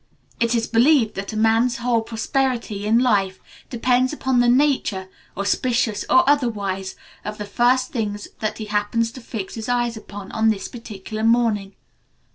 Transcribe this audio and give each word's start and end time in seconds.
It 0.39 0.55
is 0.55 0.65
believed 0.65 1.13
that 1.13 1.31
a 1.31 1.37
man's 1.37 1.77
whole 1.77 2.01
prosperity 2.01 2.87
in 2.87 2.97
life 2.97 3.39
depends 3.69 4.11
upon 4.11 4.39
the 4.39 4.47
nature, 4.47 5.09
auspicious 5.37 6.05
or 6.09 6.27
otherwise, 6.27 6.95
of 7.23 7.37
the 7.37 7.45
first 7.45 7.91
things 7.91 8.27
that 8.39 8.57
he 8.57 8.65
happens 8.65 9.11
to 9.11 9.21
fix 9.21 9.53
his 9.53 9.69
eyes 9.69 9.95
upon 9.95 10.31
on 10.31 10.49
this 10.49 10.67
particular 10.67 11.23
morning. 11.23 11.75